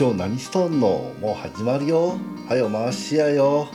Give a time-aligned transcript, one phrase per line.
[0.00, 1.12] 長何しとんの？
[1.20, 2.14] もう始まるよ。
[2.48, 3.68] はよ回しやよ。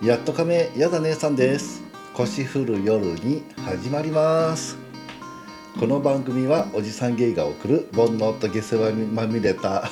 [0.00, 1.82] やっとかめやだ姉さんです。
[2.14, 4.78] 腰振る夜に始まります。
[5.80, 9.90] この番組はおじさんゲイが送る煩悩と下世話にまみれた。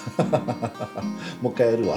[1.43, 1.97] もう一回やるわ、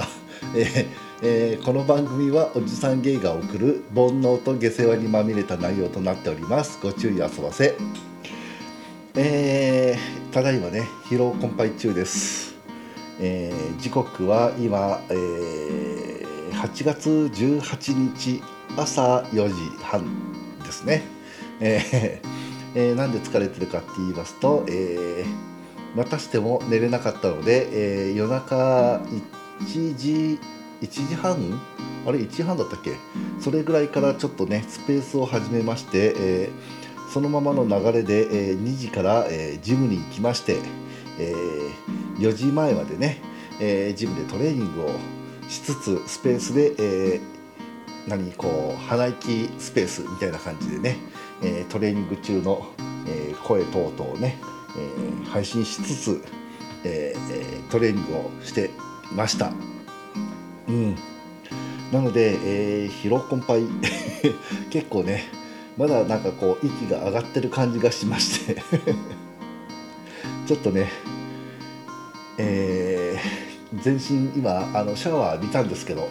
[0.56, 0.86] えー
[1.22, 6.80] えーこの番組はおじさんゲイが送る煩悩と下世話にまみれた内容となっております。
[6.82, 7.76] ご注意あそばせ。
[9.14, 12.45] えーただいまね疲労困憊中です、
[13.20, 16.06] えー時刻は今、えー
[16.52, 18.42] 8月18日
[18.76, 20.04] 朝4時半
[20.64, 21.02] ですね、
[21.60, 22.28] えー
[22.74, 29.00] えーなんで疲れてるかって言いますと、えーまたしても寝れなかったので、えー夜中
[29.60, 30.38] 1時
[30.82, 31.60] 1時半？
[32.06, 32.92] あれ1時半だったっけ？
[33.40, 40.56] それぐらいからちょっとねスペースを始めまして、えーそのままの流れで、えー2時から、えージムに行きまして、
[41.18, 43.20] えー4時前までね、
[43.60, 44.90] えージムでトレーニングを
[45.48, 47.36] しつつスペースで、えー
[48.08, 50.96] 何こう鼻息スペースみたいな感じでね、
[51.42, 52.66] えートレーニング中の、
[53.06, 54.38] えー声等々をね、
[54.76, 56.24] えー配信しつつ、
[56.84, 58.70] えートレーニングをして
[59.12, 59.52] ました。
[60.68, 60.96] うん、
[61.92, 62.38] なので、
[62.82, 63.68] えー疲労困憊。
[64.70, 65.24] 結構ね
[65.76, 68.56] まだなんかこう息が上がってる感じがしまして。
[70.46, 70.88] ちょっとね
[72.38, 73.46] えー
[73.82, 76.08] 全身今あのシャワー浴びたんですけど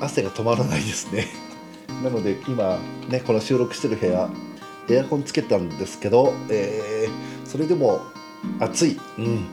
[0.00, 1.26] 汗が止まらないですね。
[2.02, 4.28] なので今ねこの収録してる部屋
[4.88, 8.02] エアコンつけたんですけど、えーそれでも
[8.60, 9.00] 暑い。
[9.18, 9.46] うん。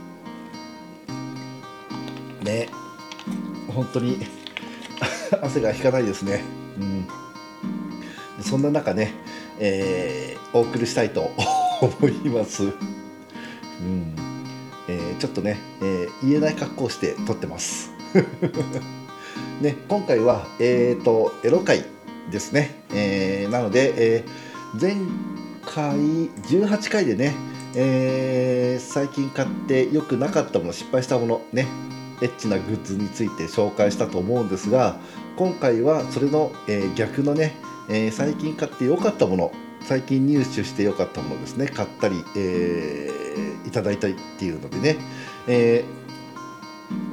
[2.43, 2.67] ね。
[3.73, 4.17] 本当に
[5.41, 6.43] 汗が引かないですね。
[6.79, 7.07] うん。
[8.43, 9.13] そんな中ね、
[9.59, 11.31] えーお送りしたいと
[11.81, 12.63] 思います。
[12.63, 12.67] う
[13.83, 14.15] ん。
[14.87, 17.91] えーちょっとね、えー言えない格好をして撮ってます。
[19.61, 21.85] ね、今回は、えー、とエロ会
[22.31, 22.83] ですね。
[22.93, 24.97] えーなので、えー前
[25.65, 27.33] 回18回でね、
[27.75, 31.67] えー最近買ってよくなかったもの失敗したものね
[32.21, 34.97] エッチなグッズについて紹介したと思うんですが
[35.37, 37.55] 今回はそれの、え逆のね、
[37.89, 39.51] え最近買ってよかったもの
[39.81, 43.25] 最近入手してよかったものですね買ったり、えー
[43.67, 44.97] いただいたりっていうのでね、
[45.47, 45.83] え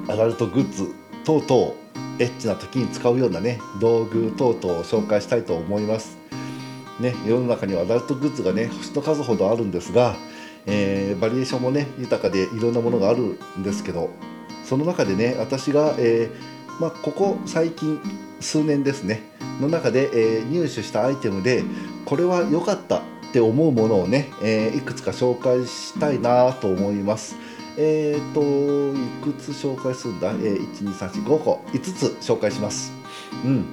[0.06, 1.72] ーアダルトグッズ等々
[2.18, 6.18] エッチな時に使うようなね道具等々を紹介したいと思います。
[7.00, 10.14] ね、世の中にはアダルトグッズがね星の数ほどあるんですが、
[10.66, 14.10] えーバリエーションもね豊かでいろんなものがあるんですけど
[14.64, 18.00] その中でね私が、えーまあ、ここ最近
[18.42, 19.22] 数年ですね
[19.60, 21.64] の中で、えー入手したアイテムで
[22.04, 27.36] これは良かったって思うものをね、えーいくつか紹介したいなと思います。
[27.78, 28.42] えー、と
[28.94, 32.92] いくつ紹介するんだ、えー、12345個5つ紹介します。
[33.44, 33.66] うん、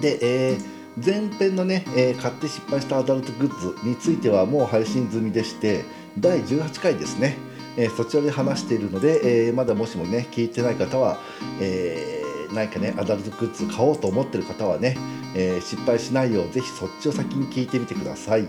[0.00, 0.72] で、えー
[1.04, 5.84] 前編のね、えー買って失敗したアダルトグッズについてはもう配信済みでして
[6.18, 7.36] 第18回ですね、
[7.76, 11.18] えーそちらで話しているので、えーまだもしもね聞いてない方は、
[11.60, 14.96] え何かねアダルトグッズ買おうと思ってる方はね、
[15.34, 18.40] えー失敗しないようぜひそっちを先に聞いてみてください。
[18.42, 18.48] うん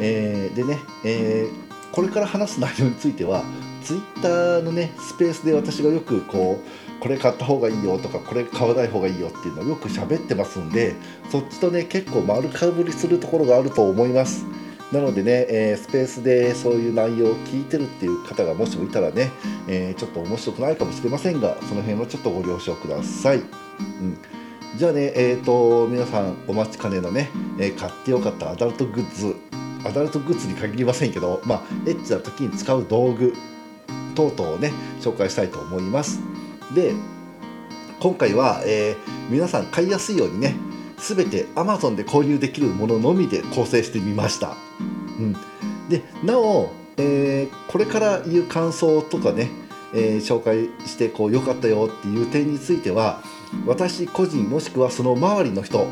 [0.00, 3.42] えーでね、えーこれから話す内容については
[3.82, 10.94] ツイッターのねスペースで私がよくこうこれ買った方がいいよとかこれ買わない方がいいよっていうのをよく喋ってますんで
[11.30, 14.44] そっちとね結構丸かぶりするところがあると思います
[14.92, 19.30] なのでね、えースペースでそういう内容を聞いてるっていう方がもしもいたらね、
[19.68, 23.46] えーちょっと面白くないかもしれませんがその辺はちょっとご了承ください、うん、
[24.76, 29.36] じゃあねえっ、と皆さんお待ちかねのね、え買ってよかったアダルトグッズ
[29.86, 33.34] アダルトグッズに限りませんけど、まあ、エッチな時に使う道具
[34.14, 36.20] 等々をね紹介したいと思います。
[36.74, 36.92] で
[38.00, 40.56] 今回は、えー皆さん買いやすいようにね
[40.96, 44.56] 全て Amazon で購入できるもののみで構成してみました、
[45.18, 45.36] うん、
[45.90, 49.50] でなお、えーこれから言う感想とかね、
[49.94, 53.22] えー紹介してこう良かったよっていう点については
[53.66, 55.86] 私個人もしくはその周りの人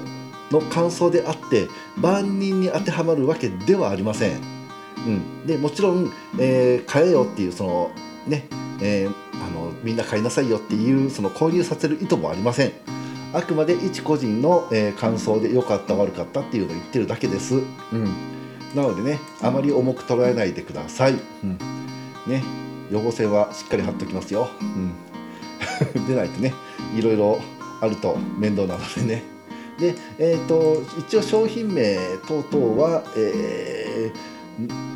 [0.50, 1.66] の感想であって
[1.96, 4.40] 万人に当てはまるわけではありません。
[5.06, 7.90] うん、でもちろん、えー買えよっていうその
[8.26, 8.46] ね、
[8.80, 12.72] えーあのみんな買いなさいよっていうその購入させる意図もありません。
[13.32, 17.54] あくまで一個人の、えー感想で良かった悪かったっていうのを言ってるだけです。
[17.54, 17.58] う
[17.96, 18.04] ん、
[18.74, 21.14] なのでねあまり重く捉えないでください。
[21.44, 21.58] うん、
[22.26, 22.42] ね
[22.90, 24.48] 予防線はしっかり貼っときますよ。
[24.60, 26.54] うん、 でないとね
[26.96, 27.40] いろいろ
[27.80, 29.22] あると面倒なのでね。
[29.78, 34.36] で、えー、と一応商品名等々は、えー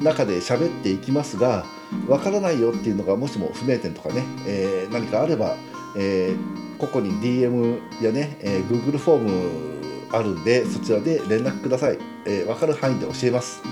[0.03, 1.67] 中で喋っていきますが
[2.09, 5.57] わからないよっていうのがもしも不明点とかね、えー、何かあれば、
[5.97, 9.81] えー、ここに DM やね、えー、Google フォーム
[10.13, 13.63] あるんでそちらで連絡ください、えー、分かる範囲で教えます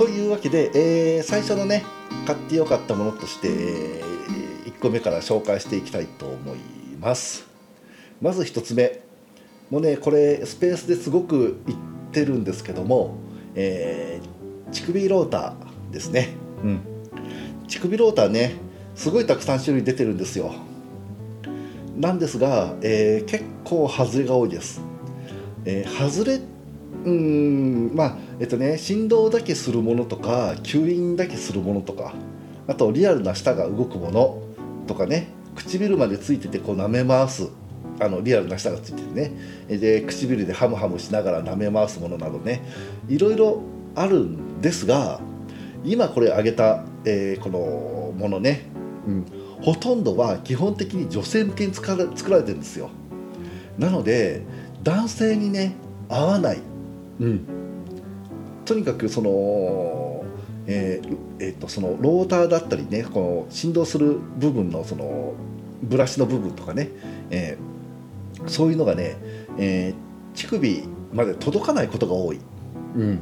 [0.00, 0.70] というわけで、
[1.16, 1.84] えー、最初のね
[2.26, 6.58] 買ってよかったものとして、えー、1個目から紹介していきたいと思い
[6.98, 7.46] ます。
[8.22, 9.02] まず1つ目。
[9.68, 11.78] もうねこれスペースですごく言っ
[12.12, 13.18] てるんですけども、
[13.54, 16.30] えー、乳首ローターですね。
[16.64, 16.80] うん。
[17.68, 18.54] 乳首ローターね
[18.94, 20.54] すごいたくさん種類出てるんですよ。
[21.98, 24.80] なんですが、えー、結構外れが多いです、
[25.66, 26.40] えー、外れ
[27.04, 32.14] うんまあえっとね振動だけするものとか吸引だけするものとか
[32.66, 34.42] あとリアルな舌が動くもの
[34.86, 37.48] とかね唇までついててこう舐め回す
[38.00, 39.32] あのリアルな舌がついててね
[39.68, 42.62] で唇でハムハムしながら舐め回すものなどね
[43.08, 43.62] いろいろ
[43.94, 45.20] あるんですが
[45.84, 48.66] 今これ挙げた、えー、このものね、
[49.06, 49.26] うん、
[49.62, 52.90] ほとんどは基本的に女性向けに作ら作られてるんですよ。
[53.78, 54.42] なので
[54.82, 55.74] 男性にね
[56.08, 56.69] 合わない。
[57.20, 57.46] うん、
[58.64, 60.24] とにかくその、
[60.66, 65.34] えーえー、とそのローターだったりねこの振動する部分のその
[65.82, 66.90] ブラシの部分とかね、
[67.30, 69.16] えー、そういうのがね、
[69.58, 72.40] えー、乳首まで届かないことが多い、
[72.96, 73.20] うん、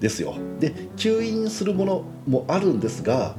[0.00, 0.36] ですよ。
[0.60, 3.34] で吸引するものもあるんですが、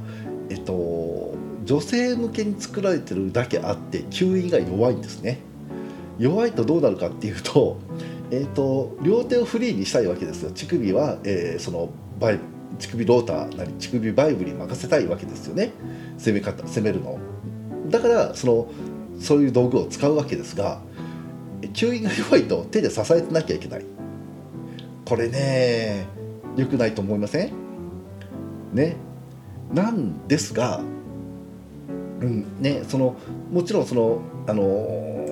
[0.50, 1.34] えっと、
[1.64, 5.40] 女性向けに作られてるだけあって吸引が弱いんですね。
[6.18, 7.78] 弱いとどうなるかっていうと
[8.30, 10.50] えーと、両手をフリーにしたいわけですよ。
[10.50, 12.40] 乳首は、えー、そのバイ
[12.78, 15.70] 乳首ローターなり乳首バイブに任せたいわけですよね。
[16.18, 17.18] 攻め方攻めるの
[17.88, 18.68] だからその
[19.20, 20.80] そういう道具を使うわけですが
[21.60, 23.84] 吸引が弱いと手で支えてなきゃいけない。
[25.04, 26.06] これね
[26.56, 27.52] 良くないと思いません？
[28.72, 28.96] ね。
[29.72, 30.80] なんですが、
[32.20, 33.16] うんね、その
[33.52, 35.23] もちろんそのあの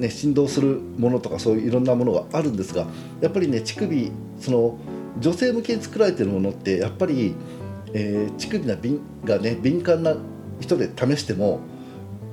[0.00, 2.86] ね、振動するものとかそういういろんなものがあるんですが
[3.20, 4.10] やっぱりね乳首
[4.40, 4.78] その
[5.20, 7.34] 女性向けに作られてるものってやっぱり、
[7.92, 10.16] えー、乳首が敏が、ね、敏感な
[10.58, 11.60] 人で試しても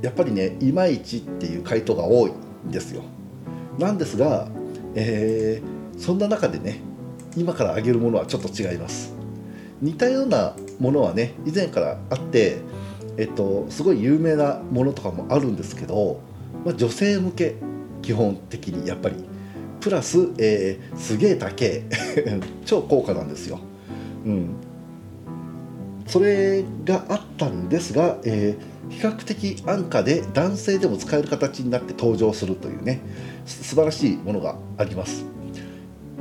[0.02, 2.32] やっぱりねいまいちっていう回答が多い
[2.68, 3.04] んですよ。
[3.78, 4.48] なんですが、
[4.96, 6.80] えー、そんな中でね
[7.36, 9.14] 今から挙げるものはちょっと違います。
[9.82, 12.60] 似たようなものはね以前からあって、
[13.18, 16.22] えっと、すごい有名なものとかもあるんですけど
[16.68, 17.56] まあ、女性向け
[18.02, 19.16] 基本的にやっぱり。
[19.80, 21.84] プラス、えー、すげえ高え
[22.66, 23.60] 超高価なんですよ、
[24.26, 24.50] うん、
[26.08, 33.00] それがあったんですが、えー、比較的安価で男性でも使える形になって登場するというね
[33.46, 35.26] 素晴らしいものがあります。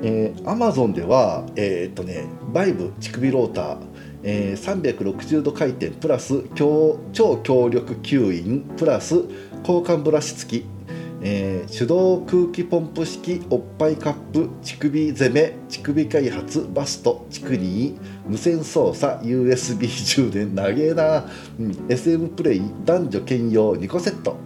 [0.02, 3.76] えー、Amazon では、えー、っとね、バイブ乳首ローター、
[4.22, 9.24] えー、360度回転プラス強超強力吸引プラス
[9.66, 10.66] 交換ブラシ付き、
[11.20, 17.98] えー、手動空気ポンプ式おっぱいカップ乳首攻め乳首開発バスト乳首
[18.28, 21.28] 無線操作 USB 充電投げな、
[21.58, 24.36] うん、SM プレイ男女兼用2個セット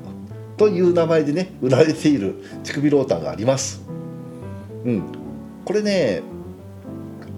[0.57, 3.83] という名前でね売られている乳首ローターがあります、
[4.87, 5.03] うん、
[5.67, 6.23] これね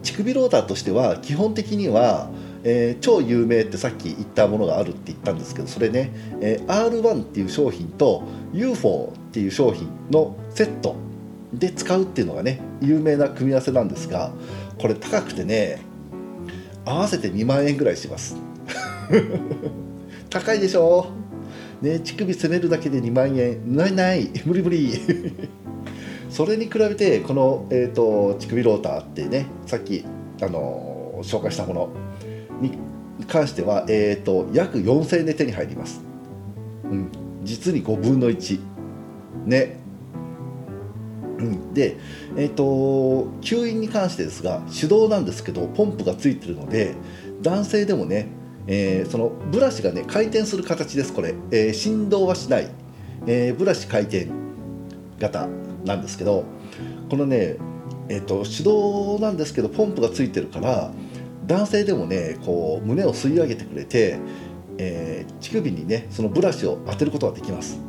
[0.05, 2.31] 乳首ローターとしては基本的には
[2.65, 10.95] えー、超有名ってさっき言ったものがあるって言ったんですけどそれね、えー、R1 っていう商品と UFO っていう商品のセット
[11.53, 14.33] で使うっていうのがね有名な組み合わせなんですが
[14.79, 15.81] これ高くてね
[16.85, 18.37] 合わせて2万円ぐらいします。
[20.31, 21.07] 高いでしょ？
[21.81, 23.77] ね乳首攻めるだけで2万円。
[23.77, 24.93] ないない無理無理。
[26.31, 30.05] それに比べてこの、えーと、と乳首ローターってねさっき
[30.41, 31.89] あの紹介したもの
[32.63, 32.79] に
[33.27, 36.01] 関しては、えーと、約4000円で手に入ります、
[36.85, 37.11] うん、
[37.43, 38.61] 実に5分の1
[39.47, 39.77] ね、
[41.39, 41.97] うん、で、
[42.37, 42.65] えーと、
[43.41, 46.95] 吸引に関してですが手動なんですけどポンプがついてるので
[47.43, 48.29] 男性でもね、
[48.67, 52.69] えー、そのブラシがね回転する形ですこれ、えー、振動はしない、
[53.27, 54.29] えー、ブラシ回転
[55.19, 55.49] 型
[55.85, 56.45] なんですけど
[57.11, 57.57] このね
[58.09, 60.93] えーと手動なんですけどポンプがついてるから
[61.47, 64.19] 男性でもねこう胸を吸い上げてくれて、
[64.79, 67.81] えー、乳首にねそのブラシを当てることができます。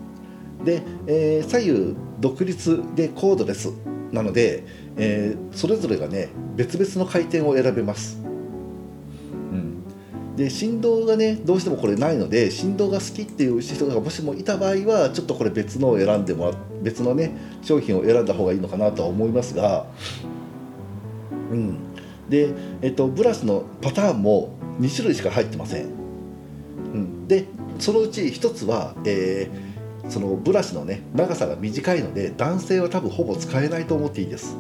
[0.64, 3.72] で、えー、左右独立でコードレス
[4.12, 4.64] なので、
[4.96, 9.84] えー、それぞれがね別々の回転を選べます、うん、
[10.36, 19.86] で振動がねどうしてもこれないので振動が好きっていう人がもしもいた場合はちょっとこれ別のを選んでもら別のね商品を選んだ方がいいのかなとは思いますが
[21.52, 21.78] ううん、
[22.30, 27.46] で、えっと、ブラシのパターンも2種類しか入ってません、うん、で
[27.80, 29.74] そのうち1つは、えー
[30.10, 34.58] そのブラシのね長さが短いので男性は多分ほぼ使えないと思っていいです、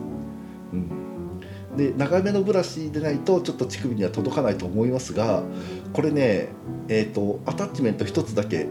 [0.71, 1.39] うん、
[1.75, 5.43] で長めのブラシでないとちょっと乳首には届かないと思いますが
[5.91, 6.49] これね
[6.87, 8.67] えっ、とアタッチメント1つだけ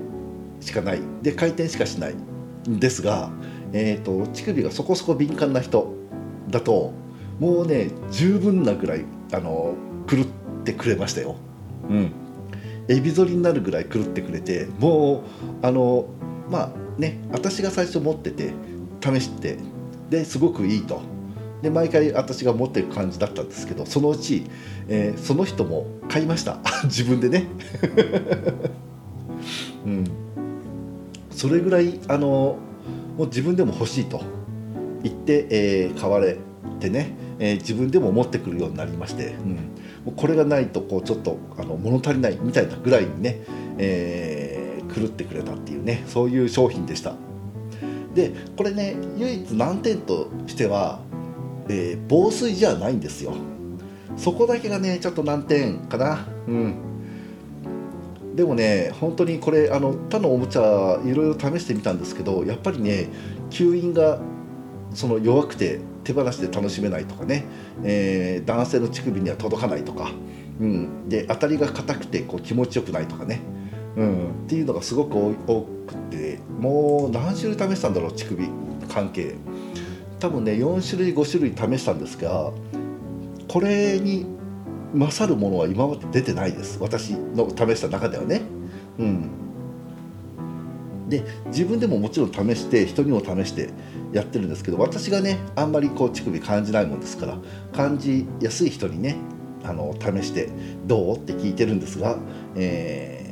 [0.61, 1.01] しかない。
[1.23, 3.31] で回転しかしないんですが、
[3.73, 5.93] えー、と乳首がそこそこ敏感な人
[6.51, 6.93] だと
[7.39, 9.75] もうね十分なぐらいあの
[10.09, 10.25] 狂っ
[10.65, 11.37] てくれましたよ。
[11.89, 12.13] うん。
[12.89, 15.23] エビ反りになるぐらい狂ってくれても
[15.63, 16.07] うあの
[16.51, 18.53] まあね私が最初持ってて
[19.01, 19.57] 試して
[20.11, 21.01] ですごくいいと。
[21.63, 24.45] で毎回私が持ってる感じだったんですけどそのうち、
[24.89, 26.59] えーその人も買いました。
[26.85, 27.47] 自分でね。
[29.87, 30.05] うん。
[31.31, 32.57] それぐらいあの
[33.17, 34.21] もう自分でも欲しいと。
[35.05, 36.37] 言って、えー買われ
[36.83, 39.59] てね、えー自分でも持ってくるようになりまして、うん、も
[40.09, 43.39] うこれがないとこうちょっとあの物足りないみたいなぐらいにね、
[43.79, 47.15] えー狂ってくれたっていうねそういう商品でした。
[48.15, 51.01] でこれね唯一難点としては、
[51.69, 53.33] えー防水じゃないんですよ。
[54.19, 56.27] そこだけがねちょっと難点かな。
[56.47, 56.75] うん。
[58.37, 63.09] でもね本当にこれあの他のおもちゃいろいろ試してみたんですけどやっぱりね
[63.51, 64.19] 吸引が
[64.95, 67.45] その弱くて手放しで楽しめないとかね、
[67.85, 70.11] えー男性の乳首には届かないとか、
[70.61, 73.41] うん、で当たりが硬くてこう気持ちよくないとかね、
[73.97, 78.49] うん、っていうのがすごく多くてもう何種類試したんだろう乳首
[78.89, 79.35] 関係。
[80.19, 82.53] 多分ね4種類5種類試したんですが
[83.49, 84.25] これに
[84.95, 86.79] 勝るものは今まで出てないです。
[86.81, 88.43] 私の試した中ではね。
[88.99, 89.31] うん、
[91.13, 93.71] で自分でももちろん試して人にも試して
[94.13, 97.39] やってるんですけど私がねあんまりこう乳首感じないもんですから
[97.73, 99.17] 感じやすい人にね
[99.63, 100.49] あの試して
[100.87, 101.17] どう？
[101.17, 102.17] って聞いてるんですが、
[102.57, 103.23] えー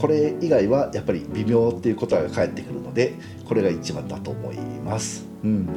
[0.00, 3.14] これ以外はやっぱり微妙っていうことが返ってくるので
[3.48, 5.26] これが一番だと思います。
[5.42, 5.68] うん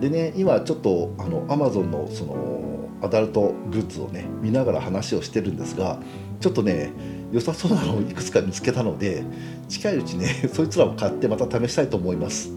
[0.00, 5.98] でね今ちょっとあの Amazon のそのアダルトグッズをね見ながら話をしてるんですが
[6.40, 6.92] ちょっとね
[7.32, 9.22] 良さそうなのをいくつか見つけたので
[9.68, 12.52] 近いうちね そいつらも買ってまた試したいと思います。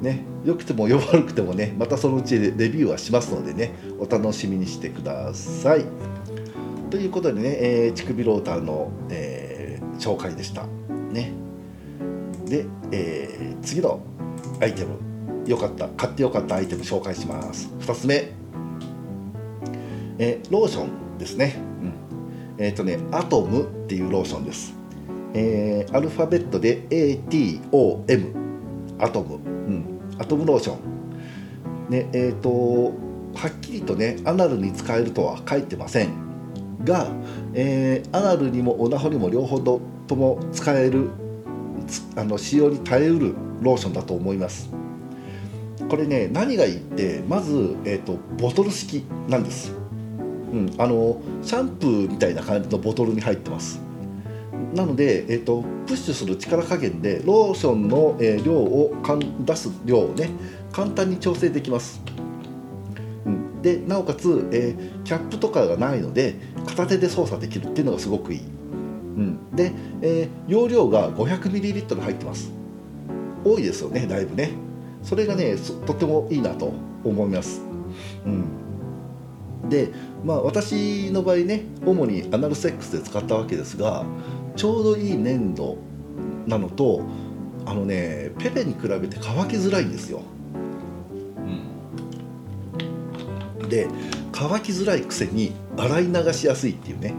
[0.00, 5.84] ね、良くても悪くてもねまたそのうちレビューはしますのでねお楽しみにしてください。
[6.90, 10.64] ということでね、えー乳首ローターの、えー紹介でした。
[11.12, 11.32] ね、
[12.46, 14.00] で、えー次の
[14.60, 18.32] アイテムよかった買ってよかったアイテム紹介します2つ目、
[20.18, 21.56] えーローションですね、
[22.58, 24.74] えっ、とねアトムっていうローションです、
[25.34, 28.34] えーアルファベットで ATOM
[28.98, 31.90] アトム、うん、アトムローション。
[31.90, 32.50] ねえっ、と
[33.34, 36.10] はっきりとねアナルに使えるとは書いてません。
[36.84, 37.08] が、
[37.54, 39.80] えーアナルにもオナホにも両方と
[40.14, 41.10] も使える
[42.16, 44.70] あの使用に耐えうるローションだと思います。
[45.88, 49.74] これね何がいいってまず、えー、とボトル式なんです、
[50.52, 53.80] うん、あのシャンプーみたいな感じのボトルに入ってます。
[54.74, 60.30] なので、えー、とプッシュする力加減でローションの、えー量をかん出す量をね
[60.72, 62.00] 簡単に調整できます、
[63.26, 72.52] うん、でなおかつ、えーキャップとかがないので片手で操作できるっていうのがすごくいい、うん、で、えー容量が 500ml 入ってます。
[73.44, 74.52] 多いですよねだいぶね。
[75.02, 75.56] それがね
[75.86, 76.72] とってもいいなと
[77.04, 77.60] 思います、
[78.24, 78.44] うん、
[79.72, 79.88] で
[80.22, 84.04] まあ私の場合ね主にアナルセックスで使ったわけですが
[84.54, 85.78] ちょうどいい粘度
[86.46, 87.02] なのと
[87.64, 90.20] あのねペペに比べて乾きづらいんですよ。
[93.70, 93.88] で
[94.32, 97.14] 乾きづらいくせに洗い流しやすいっていうね。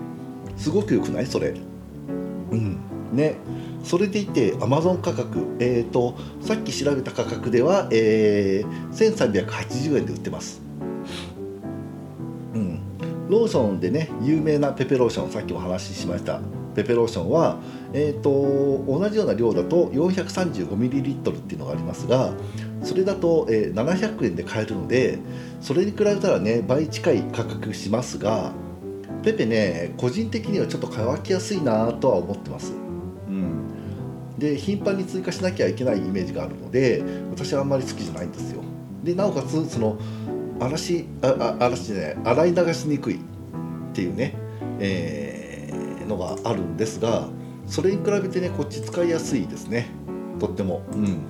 [0.56, 1.26] すごく良くない？
[1.26, 1.56] それ。
[2.52, 2.78] うん。
[3.14, 3.38] ね。
[3.84, 10.62] それでいて Amazon 価格えっ、とさっき調べた価格では、えー1380円で売ってます。
[10.68, 10.73] うん
[13.34, 16.40] ローションでね有名なペペローションさっきも話ししました。
[16.74, 17.60] ペペローションは、
[17.94, 22.34] えー、と同じような量だと 435ml っていうのがありますが
[22.82, 25.20] それだと、えー700円で買えるので
[25.62, 28.52] それに比べたらね倍近い価格しますが
[29.24, 32.74] ペペね個人的にはちょっと乾きやすいなとは思ってます、
[33.28, 38.62] うん、で頻繁に追加しなきゃいけないイメージがあるので私はあんまり好きじゃないんですよ。
[39.04, 39.98] でなおかつその
[40.60, 43.20] 嵐ああ嵐じゃない洗い流しにくいっ
[43.94, 44.36] ていうね、
[44.80, 45.54] えー
[46.08, 47.28] のがあるんですが
[47.68, 49.88] それに比べてねこっち使いやすいですね。
[50.40, 50.82] とっても。
[50.92, 51.22] うん。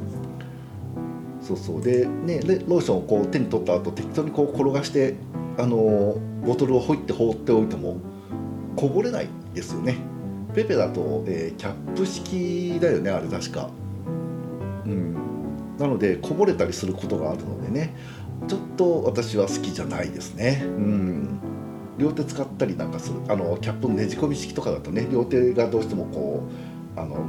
[1.41, 1.81] そうそう。
[1.81, 5.15] でねでローションをこう手に取った後適当にこう転がして
[5.57, 7.97] あのボトルをほいって放っておいても
[8.75, 9.97] こぼれないですよね。
[10.55, 13.69] ペペだと、えー、キャップ式だよねあれ確か。
[14.85, 15.13] うん。
[15.77, 17.95] なのでこぼれたりすることがあるのでね。
[18.47, 21.39] ちょっと私は好きじゃないですねうん
[21.97, 26.43] 両手使ったりなんかするあのキャップのねじ込み式とかだとね両手がどうしてもこ
[26.95, 27.25] うあの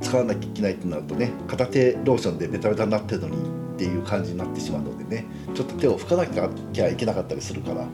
[0.00, 3.36] 使わなきゃいけないってなるとね片手ローションでベタベタになってるのに
[3.74, 7.86] っていう感じになってしまうのでねちょっと手を拭かなきゃいけなかったりするから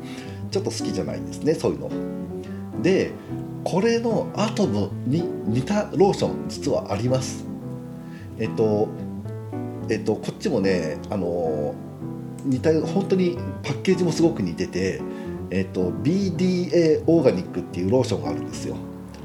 [0.50, 1.90] ちょっと好きじゃないんですねそういうの。
[2.82, 3.12] で
[3.64, 7.44] これのアトムに似たローション実はあります。
[8.38, 8.88] えっと
[9.90, 11.74] えっとこっちもねあの
[12.44, 15.00] 似た本当にパッケージもすごく似てて、
[15.50, 18.76] えっと、BDA オーガニックっていうローションがあるんですよ。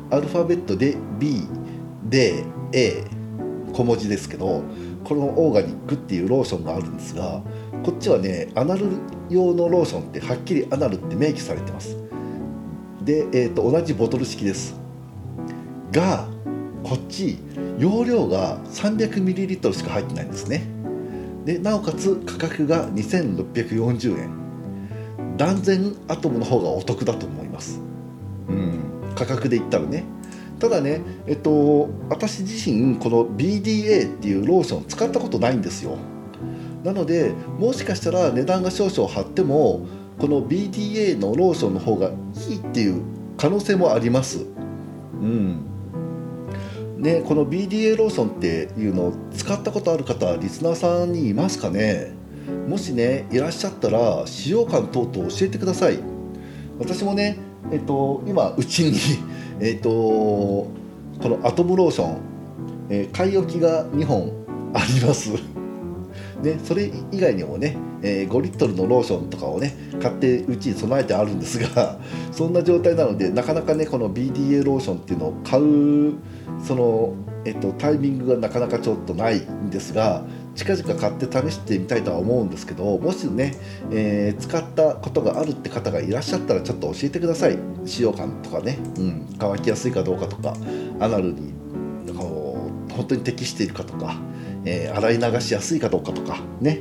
[0.09, 1.47] アルファベットで B
[2.09, 3.03] で A
[3.73, 4.61] 小文字ですけど
[5.03, 7.41] このオーガニックっていうローションがあるんですが
[7.83, 8.85] こっちはねアナル
[9.29, 11.97] 用のローションってはっきりアナルって明記されてます。
[13.03, 14.75] で、えーと、同じボトル式です。
[15.91, 16.27] が
[16.83, 17.37] こっち
[17.77, 20.72] 容量が 300ml しか入ってないんですね。
[21.45, 24.43] でなおかつ価格が2640円。
[25.37, 27.81] 断然アトムの方がお得だと思います。
[28.47, 28.79] うん。
[29.15, 30.03] 価格で言ったらね。
[30.59, 35.97] ただねえっと私自身この BDA っていうローション使ったことないんですよ。
[36.83, 39.85] なのでもしかしたら値段が少々張っても
[40.19, 42.09] この BDA のローションの方が
[42.49, 43.01] いいっていう
[43.37, 44.45] 可能性もあります。
[45.19, 45.72] うん。
[47.03, 52.13] ね、この BDA ローションっていうのを使ったことある方リスナーさんにいますかね？
[52.69, 55.99] もしねいらっしゃったら使用感等々教えてください。
[56.79, 57.37] 私もね
[57.73, 58.97] えっと今うちに
[59.59, 60.69] えっとこ
[61.23, 62.17] のアトムローション、
[62.89, 64.31] え、買い置きが2本
[64.73, 65.31] あります。
[66.41, 71.97] ね、それ以外にもね、えー、5リットルのローションとかをね買ってうちに備えてあるんですが
[72.33, 76.15] そんな状態なのでなかなかねこの BDA ローションっていうのを買う
[76.63, 80.23] その、えっと、タイミングがなかなかちょっとないんですが
[80.55, 83.55] 近々買って試してみたいとは思うんですけどもしね、
[83.91, 87.57] えー、使ったことがあるって方がいらっしゃったらちょっと教えてください。
[87.85, 90.55] 使用感とかね、うん、乾きやすいかどうかとか
[91.01, 91.53] アナルに
[92.15, 94.15] 本当に適しているかとか
[94.65, 96.79] えー、洗い流しやすいかどうかとかね。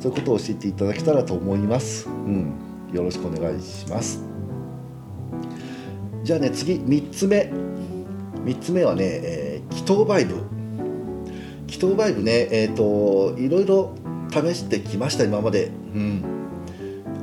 [0.00, 2.54] そういうことを教えていただけたらと思います、うん、
[2.90, 4.24] よろしくお願いします。
[6.22, 7.50] じゃあね次3つ目。
[8.44, 10.42] 3つ目はね、えー、気筒バイブ。
[11.66, 13.94] 気筒バイブねえっ、ー、といろいろ
[14.30, 15.66] 試してきました今まで。
[15.94, 16.40] うん。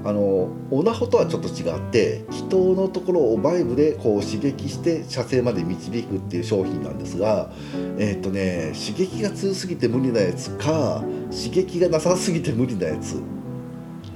[0.07, 7.51] あのオナホとはちょっと違って人のところをバイブでこう刺激して射精まで導くっていう商品なんですが
[7.97, 13.21] えっ、ー、とね刺激が強すぎて無理なやつか刺激がなさすぎて無理なやつ、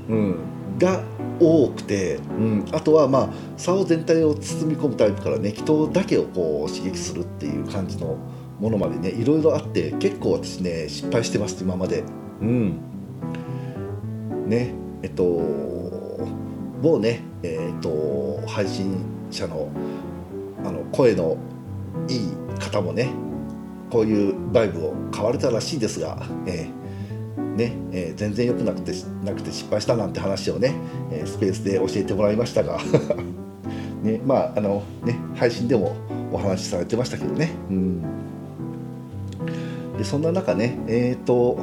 [0.08, 0.40] うん、
[0.80, 1.04] が
[1.42, 8.18] 多くて、うん、あとはまあ竿全体を包み込むタイプからね人だけをこう刺激するっていう感じの
[8.60, 12.04] ものまでねいろいろあって結構私ね失敗してます今まで。
[12.42, 12.82] うん
[14.48, 14.74] ね
[15.04, 15.82] えっと
[16.82, 19.70] 某ね、えーと、配信者の
[20.66, 21.38] あの声の
[22.08, 23.10] いい方もね
[23.92, 26.81] こういうバイブを買われたらしいですが、えー
[27.56, 30.74] ねえー、全然良くなくてなくて失敗したなんて話をね、
[31.12, 32.80] えー、スペースで教えてもらいましたが
[34.04, 35.96] ねまああのね配信でも
[36.32, 38.02] お話しされてましたけどね、うん、
[39.98, 41.60] でそんな中ねえっ、ー、と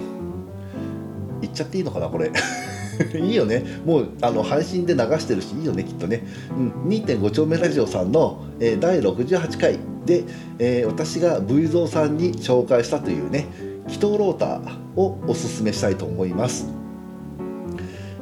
[1.41, 2.31] 言っちゃっていいのかなこれ。
[3.15, 3.65] いいよね。
[3.87, 10.25] もうあの配信で流してるしいいよねきっとね、うん、2.5丁目ラジオさんの、えー、第68回で、
[10.59, 13.47] え、私が V 蔵さんに紹介したというね
[13.89, 16.67] 気筒ローターをおすすめしたいと思います。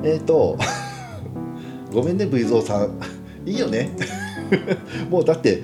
[0.03, 0.59] えっ、ー、と
[1.93, 3.01] ごめんね V 蔵さん。
[3.45, 3.91] いいよね。
[5.11, 5.63] もうだって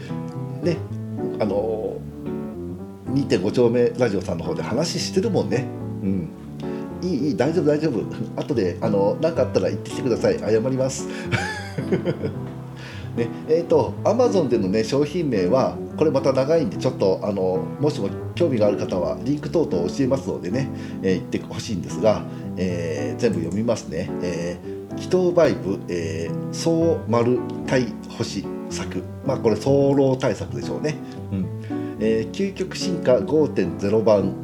[0.62, 0.76] ね
[1.38, 1.96] あの
[3.12, 5.66] 2.5丁目ラジオさんの方で話してるもんね。
[6.02, 6.28] うん。
[7.02, 8.40] いいいい大丈夫大丈夫。
[8.40, 10.38] 後であの何かあったら言ってきてください。
[10.38, 11.08] 謝ります。
[13.16, 20.68] ねえーと、アマゾンでの、ね、商品名はこれまた長いんでちょっとあのもしも興味がある方はリンク等々教えますのでね、
[21.03, 22.25] えー、言ってほしいんですが、
[22.57, 24.09] えー、全部読みますね。
[24.22, 30.96] えー、気筒バイブ、えー、総丸対星作まあこれ早漏対策でしょうね。
[31.33, 31.46] うん
[32.01, 34.35] えー、究極進化5.0番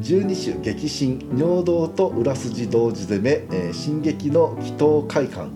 [0.00, 5.50] 12種激震尿道と裏筋同時攻め、えー、進撃の気筒快感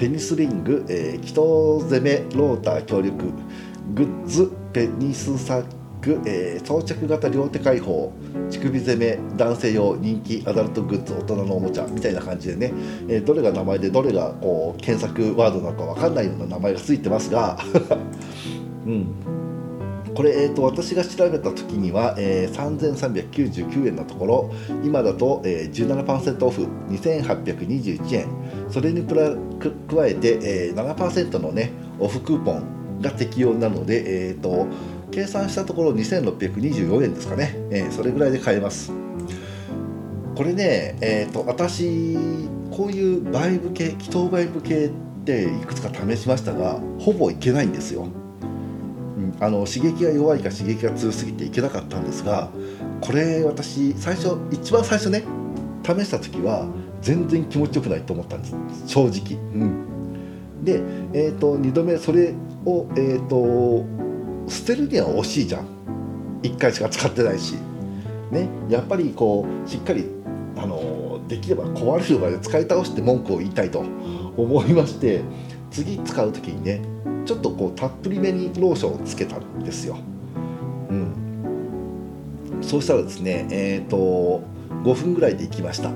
[0.00, 3.34] ペニスリング、えー、気筒攻めローター協力
[3.92, 5.64] グッズペニスサッ
[6.00, 8.10] ク、えー、装着型両手解放
[8.48, 12.72] 乳首攻め男性用人気アダルトグッズ大人のおもちゃみたいな感じでね、
[13.10, 17.58] えー、どれが名前でどれがこう検索ワードなのか分かんないような名前がついてますが、
[18.86, 19.06] うん、
[20.14, 24.52] これ、えーと、私が調べた時には、えー、3399円のところ
[24.84, 28.28] 今だと、えー、17%オフ2821円。
[28.70, 29.16] それに加
[30.06, 34.66] えて、えー、7%の、ね、オフクーポンが適用なので、えーと、
[35.10, 38.92] 計算したところ2624円ですかね、えー、それぐらいで買えます。
[40.34, 42.16] これね、えーと、私
[42.70, 44.90] こういうバイブ系気筒バイブ系っ
[45.24, 48.08] ていくつか試しましたがほぼいけないんですよ。
[49.40, 52.50] あの刺激が弱いか刺激が強すぎていけなかったんですが
[53.00, 55.24] これ私最初一番最初ね
[55.82, 56.68] 試した時は
[57.00, 58.54] 全然気持ちよくないと思ったんです。
[58.86, 59.36] 正直。
[59.54, 60.82] うん、で、
[61.14, 63.84] えーと、2度目それを、えーと、
[64.50, 65.66] 捨てるには惜しいじゃん。
[66.42, 67.54] 1回しか使ってないし、
[68.30, 70.06] ね、やっぱりこうしっかり
[70.56, 73.80] あのできれば壊れるまで使い倒して文句を言いたいと
[74.36, 75.20] 思いまして
[75.70, 76.80] 次使う時にね
[77.30, 79.96] ちょっとこうたっぷりめにローションをつけたんですよ。
[80.90, 84.42] うん、そうしたらですねえっ、ー、と
[84.82, 85.92] 5分ぐらいで行きました。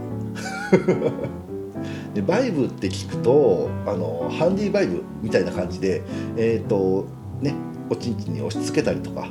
[2.15, 6.03] でバイブって聞くとあのハンディバイブみたいな感じで
[6.37, 7.07] えっ、ー、と
[7.41, 7.53] ね
[7.91, 9.29] おちんちんに押し付けたりとか、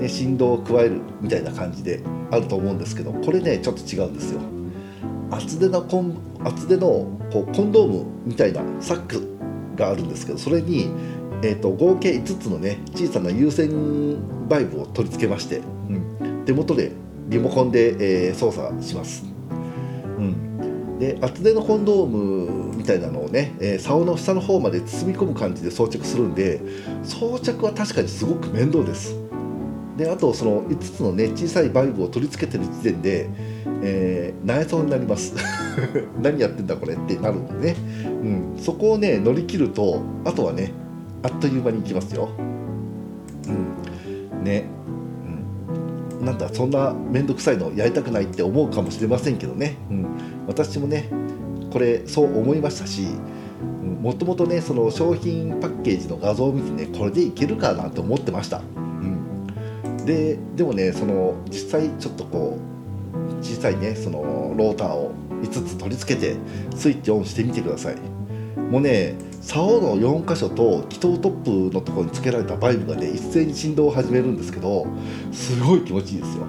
[0.00, 4.40] ね、振動を加えるみたいな感じであると思うんですけどこれねちょっと違うんですよ。
[5.30, 9.34] 厚手のコン厚手のこうコンドームみたいなサック
[9.76, 10.90] があるんですけどそれに
[11.44, 16.92] えーと、合計5つのね小さな有線バイブを取り付けまして、うん、手元で
[17.28, 19.26] リモコンで、えー、操作します、
[20.16, 26.62] うん、で厚手のコンドームみたいなのをね、えー、竿の下の方まで包み込む感じで装着するんで
[27.02, 29.14] 装着は確かにすごく面倒です。
[29.98, 33.28] であとその5つのね小さいバイブを取り付けてる時点で、
[33.82, 35.34] えー、泣そうになります。
[36.20, 40.72] 何やってんだこれってなるんでね、うん、そこをね乗り切るとあとはね
[41.24, 42.28] あっという間に行きますよ。
[43.48, 44.66] うん、ね、
[46.20, 50.06] うん、なんだそんな面倒くさいのやりたくないって思うかもしれませんけどね、うん、
[50.46, 51.10] 私もね
[51.72, 53.08] これそう思いましたし
[54.00, 58.58] もともとねその商品パッケージの画像を見てねこれでいけるかなと思ってました。
[58.58, 62.58] うん、ででもねその実際ちょっとこ
[63.40, 66.36] う小さいねそのローターを5つ取り付けて
[66.76, 68.23] スイッチオンしてみてください。
[68.74, 74.84] もうね竿の4箇所と気筒トップのところにつけられたバイブがね一斉に振動を始めるんですけど
[75.30, 76.42] すごい気持ちいいですよ。
[76.42, 76.46] う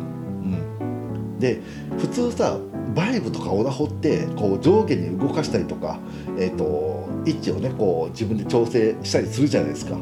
[0.48, 1.62] ん、で
[2.00, 2.58] 普通さ
[2.96, 6.00] バイブとかオナホってこう上下に動かしたりとか、
[6.40, 9.96] えーと、位置をねこう自分で調整したりするじゃないですか。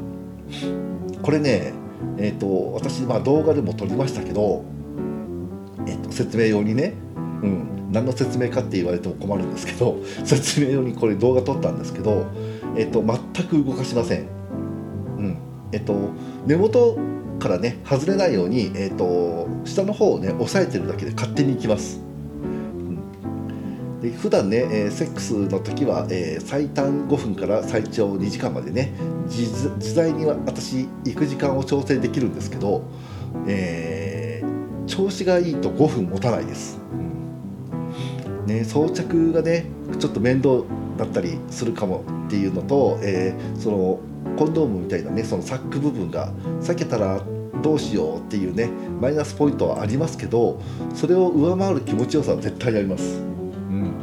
[1.21, 1.73] これね、
[2.17, 4.63] えーと、私、まあ、動画でも撮りましたけど、
[5.87, 6.93] えーと説明用にね、
[7.41, 12.25] うん、何の説明かって言われても困るんですけど 説明用にこれ動画撮ったんですけど、
[12.75, 14.25] えっと、全く動かしません。
[15.17, 15.37] うん
[15.71, 15.95] えっと、
[16.45, 16.97] 根元
[17.39, 22.01] からね外れないように、えっと、下の方をね押さえてるだけで勝手に行きます。
[24.01, 28.91] で普段ね、えー、セックスの時は、えー、最短5分から最長2時間までね
[29.29, 32.83] 自在に私行く時間を調整できるんですけど、
[33.47, 36.79] えー、調子がいいと5分持たないです。
[38.45, 39.65] ね、装着がね
[39.99, 40.63] ちょっと面倒
[40.97, 43.99] だったりするかもっていうのと、えー、その
[44.37, 47.21] コンドームみたいなねそのサック部分が避けたら
[47.61, 50.61] どうしようっていうねマイナスポイントはありますけど
[50.93, 53.19] それを上回る気持ちよさは絶対あります。
[53.19, 53.21] う
[53.73, 53.93] ん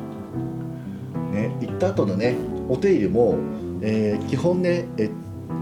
[1.33, 2.37] ね、行った後のね
[2.69, 3.37] お手入れも、
[3.83, 5.11] えー、基本ねえ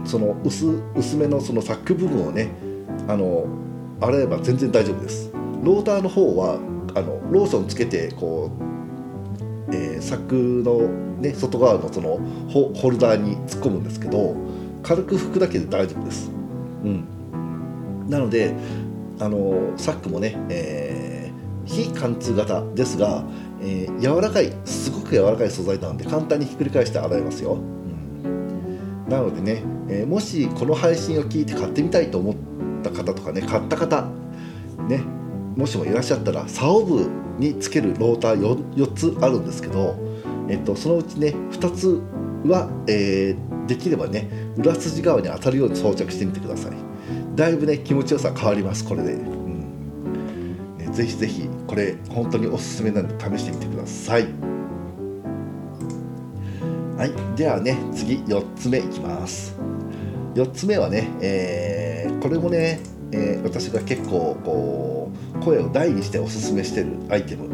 [0.05, 2.51] その薄薄めのそのサック部分をね
[3.09, 3.47] あの
[4.01, 5.31] 洗えば全然大丈夫です。
[5.62, 6.59] ローターの方は
[6.94, 8.68] あのローソンつけてこう
[9.70, 10.88] えー、柵の、
[11.20, 14.35] ね、外側のそのホホルダーに突っ込むんですけど
[14.83, 16.31] 軽く拭くだけで大丈夫です。
[16.85, 17.05] うん、
[18.09, 18.55] なので
[19.20, 23.24] あのサックもね、えー、非貫通型ですが、
[23.61, 27.55] えー、柔らかいすごく柔らかい素材なので簡単にひっくり返して洗えますよ。
[27.55, 27.59] う
[28.29, 32.35] ん、なのでね、えー、もしこの配信を聞いて買ってみたいと思っ
[32.83, 34.09] た方とかね買った方
[34.87, 35.17] ね
[35.59, 39.97] もしもいらっしゃったら竿部につけるローター 4, 4つあるんですけど、
[40.49, 42.01] えっと、そのうちね2つ
[42.49, 46.73] は、えー、できればね裏筋側に当たるように装着してみてください。
[47.35, 54.29] だいぶね気持ちよさ変わりますこれで、うん、ぜひぜひこれ本当におすすめなんで試してみてください。
[56.97, 57.37] はい。
[57.37, 59.57] ではね次4つ目いきます。
[60.35, 62.81] 4つ目はね、えー、これもね
[63.12, 67.49] えー、私が結構こう声を大にしておすすめしてるアイテム。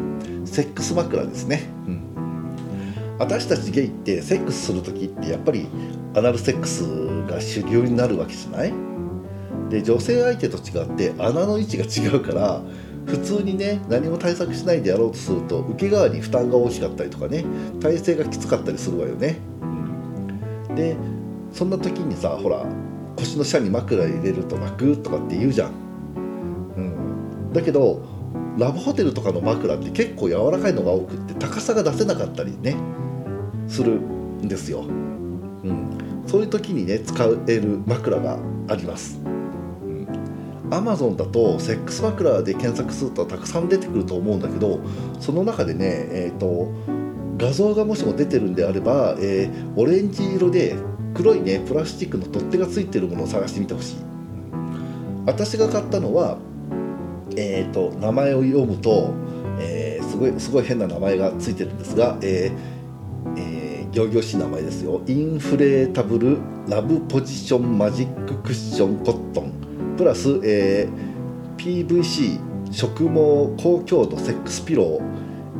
[0.45, 5.67] セックス枕ですね、うん、私たちゲイってセックスする時ってやっぱり
[6.13, 6.83] アナルセックス
[7.27, 8.73] が主流になるわけじゃない？
[9.69, 12.61] で女性相手と違って穴の位置が違うから
[13.07, 17.43] 普通にね何も対策しないでやろうとすると受け側に負担が大きかったりとかね
[17.81, 19.39] 体勢がきつかったりするわよね、
[20.69, 20.95] うん、で
[21.51, 22.63] そんな時にさほら
[23.17, 25.71] 腰の下に枕入れると楽とかって言うじゃん、
[26.77, 28.01] うん、だけど
[28.57, 32.75] ラブホテルとかの枕って結構柔らかいのが多くって高さが出せなかったりね
[33.67, 39.19] するんですよ、うん、そういう時にね使える枕があります。
[40.71, 44.79] アマゾンだとセックス枕で検索するとたくさん出てくると思うんだけど
[45.19, 46.71] その中でね、えーと、
[47.37, 50.75] 画像がもしも出てるんであれば、えー、オレンジ色で
[51.15, 53.95] 黒いねプラスチックの取っ手がついてるものを探してみてほしい。
[55.25, 56.37] 私が買ったのは
[57.37, 59.13] えーと、名前を読むと、
[59.59, 65.01] えー、すごいすごい変な名前がついてるんですが、えーえー、行々しい名前ですよ。
[65.07, 69.53] インフレータブルラブポジションマジッククッションコットン。
[69.97, 72.39] プラス、えー、PVC
[72.71, 75.01] 植毛高強度セックスピロ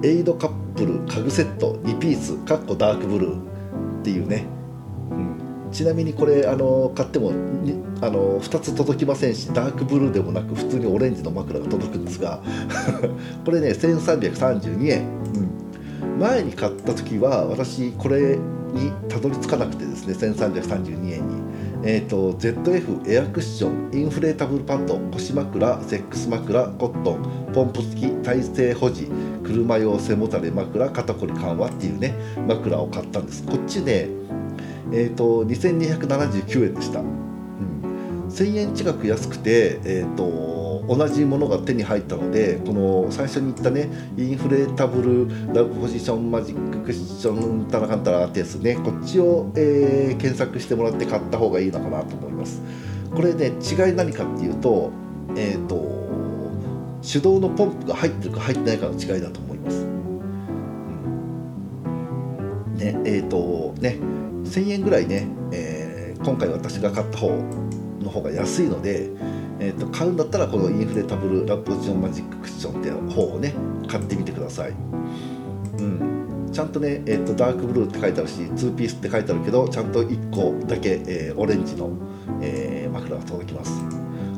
[0.03, 0.07] ー。
[0.07, 3.39] エイドカップル家具セット2ピースかっこダークブルー
[4.01, 4.45] っていうね、
[5.75, 7.31] ちなみにこれあの買っても
[8.01, 12.41] あの2つ届きませんしダークブルーでもなく普通にオレンジの枕が届くんですが
[13.43, 15.05] これね1332円、
[16.13, 18.37] うん、前に買った時は私これ
[18.73, 21.45] にたどり着かなくてですね1332円に。
[21.87, 29.07] えーと、ZF エアクッションインフレータブルパッド腰枕セックス枕コットンポンプ付き体勢保持
[29.43, 32.15] 車用背もたれ枕肩こり緩和っていうね
[32.47, 33.43] 枕を買ったんです。
[33.43, 34.24] こっちね
[34.97, 52.61] えーと、2279円でした、うん、1000円近く安くてえ、ー、と同じものが手に入ったのでこの最初に言ったねインフレータブルラブポジションマジッククッションタラカンタラってやつねこっちを、えー、検索してもらって買った方がいいのかなと思います。
[53.13, 54.91] これね違い何かっていうと
[55.35, 56.05] えっ、ー、と
[57.01, 59.85] 手動のポンプが入ってるか入ってないかの違いだと思います、
[62.75, 63.99] ねえ、ー、とね
[64.45, 67.29] 1000円ぐらいね、えー、今回私が買った方
[68.01, 69.09] の方が安いので
[69.59, 73.53] えーと、買うんだったらこのインフレタブルラップジションマジッククッションっていう方をね
[73.87, 81.89] 買ってみてください、うん、ちゃんとね、えーと、ダークブルーって書いてあるし2ピースって書いてあるけどちゃんと1個だけ、えー、オレンジの、
[82.41, 83.71] えー、枕が届きます。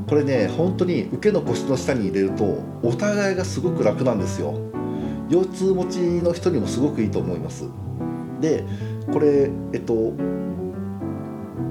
[0.07, 4.53] これね本当に受けの腰の下に入れるとお互いがすごく楽なんですよ。
[5.29, 7.65] 腰痛持ちの人にもすごくいいと思います。
[8.39, 8.63] で
[9.11, 10.13] これえっと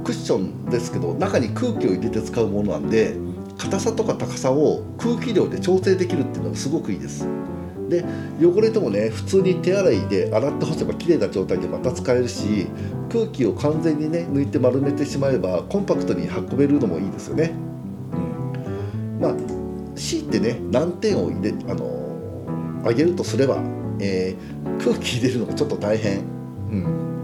[0.05, 3.17] クッションですけど中に空気を入れて使うものなんで
[3.59, 7.27] 硬さとか高さを空気量で調整できるっていうのがすごくいいです。
[7.89, 8.05] で
[8.41, 12.67] 汚れてもね普通に手洗いで洗って干せば綺麗な状態でまた使えるし
[13.13, 17.53] 空気を完全にね抜いて丸めてしまえばコンパクトに運べるのもいいですよね、
[18.13, 19.35] うん、まあ
[19.95, 21.97] 強いてね難点を入れあの
[22.87, 23.63] 上げるとすれば、
[24.01, 26.19] えー、空気入れるのがちょっと大変。
[26.19, 26.23] う
[26.77, 27.16] ん。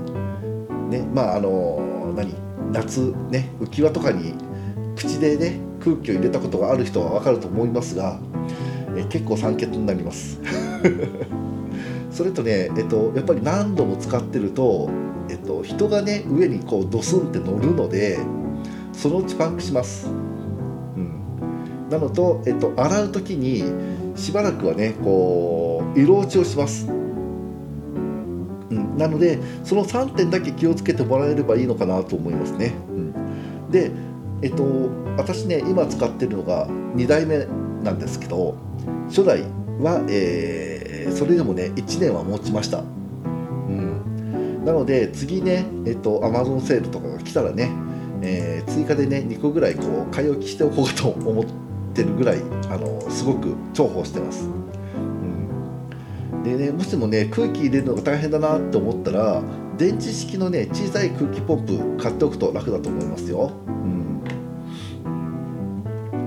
[0.93, 2.35] ねまああの何
[2.71, 4.35] 夏ね浮き輪とかに
[4.95, 8.21] 口でね空気を入れたことがある人は分かると思いますが、
[8.97, 10.39] え結構酸欠になります。
[12.13, 14.91] それとね、えっと、やっぱり何度も使ってると、
[15.29, 18.21] えっと、人がね上にこうドスンって乗るので
[18.93, 20.09] そのうちパンクします、
[20.97, 23.65] うん、なのと、えっと、洗う時に
[24.15, 26.87] しばらくはねこう色落ちをします、
[28.97, 33.91] なのでその3点だけ気をつけてもらえればいいのかなと思いますね、うん、で
[34.43, 34.65] えっと
[35.17, 37.47] 私ね今使ってるのが2代目
[37.83, 38.57] なんですけど
[39.09, 39.43] 初代
[39.81, 47.71] は、えー、それでもね1年は持ちました、うん、なので次ねえっと Amazon セールとかが来たらね、
[48.23, 51.45] えー、追加でね2個ぐらいこう買い置きしておこうと思っ
[51.95, 52.39] てるぐらい
[52.71, 54.49] あのすごく重宝してます、
[56.45, 59.43] でねもしもね空気入れるのが大変だなって思ったら
[59.79, 64.03] 電池式のね小さい空気ポンプ買っておくと楽だと思いますよ、うん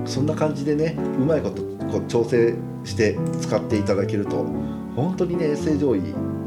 [0.06, 4.44] そんな感じでねうまいことこう調整して使っていただけると
[4.94, 6.00] 本当にね正常位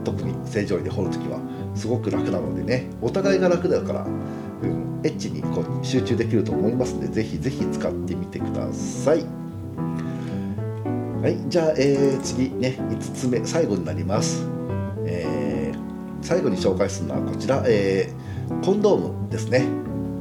[0.04, 1.40] 特に正常位で掘るときは
[1.76, 9.26] すごく楽なのでねお互いが楽だから、うん、エッチにこう集中できると思いますのでぜひぜひ使ってみてください。
[11.22, 14.48] はい、じゃあ、えー、次ね5つ目最後になります、
[15.06, 15.78] えー、
[16.22, 19.62] 最後に紹介するのはこちら、えー、コンドームですね、う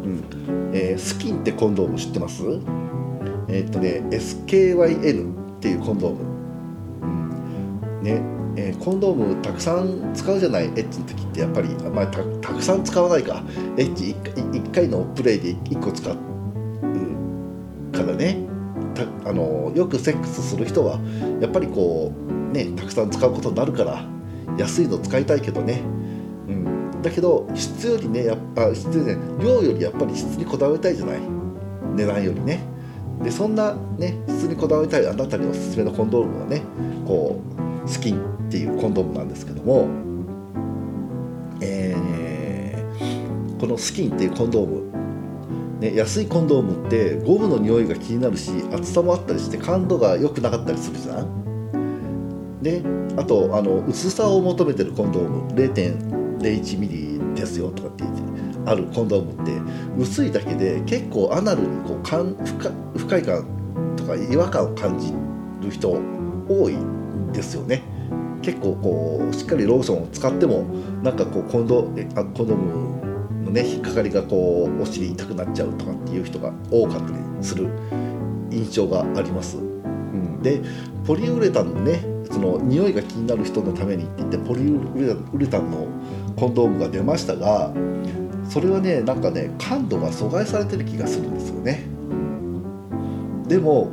[0.08, 0.24] ん。
[0.74, 2.42] えー、スキンってコンドーム知ってます？
[3.48, 6.18] えっとね SKYN っていうコンドーム、
[8.02, 8.20] ね
[8.56, 10.64] えーコンドームたくさん使うじゃない？
[10.64, 13.44] エッチの時ってやっぱり、まあ、たたくさん使わないか。
[13.76, 16.16] エッチ 1, 1回のプレイで1個使う
[17.92, 18.47] からね。
[19.24, 20.98] あのよくセックスする人は
[21.40, 24.04] やっぱりこうねたくさん使うことになるから
[24.56, 25.80] 安いの使いたいけどね、
[26.48, 31.20] うん、だけど質よりねやっぱ質ね量よりやっぱり質にこだわりたいじゃない？
[31.94, 32.60] 値段よりね。
[33.22, 36.62] でそんなね質にこだわりたいあなたにおすすめのコンドームはね
[37.06, 37.40] こ
[37.84, 39.88] うスキンっていうコンドームなんですけども、
[41.60, 41.98] えー
[43.58, 44.87] このスキンっていうコンドーム
[45.80, 52.62] ね、安いコンドームってゴムの匂いが気になるし厚さもあったりして感度が良くなかったりするじゃん。
[52.62, 52.82] で
[53.16, 58.22] あとあの薄さを求めてるコンドーム0.01ミリですよとかって言って
[58.66, 59.52] あるコンドームって
[59.96, 65.12] 薄いだけで結構アナルにこう感不快不快感とか違和感を感じ
[65.62, 66.00] る人
[66.48, 67.82] 多いんですよね。
[68.42, 70.64] 結構こうしっかりローションを使っても
[71.02, 73.07] なんかこうコンドえあコンドーム
[73.48, 77.68] のね引っかかりがこうお尻痛くなっちゃうとかっていう人が多かったりする
[78.50, 79.56] 印象があります。
[79.56, 80.60] うん、で
[81.06, 85.86] ポリウレタンのねその匂いが気になる人のためにって言ってポリウレタンの
[86.36, 87.72] コンドームが出ましたが
[88.48, 91.86] それはねなんかね感度が阻害されてる気がするんですよね。
[93.46, 93.88] でも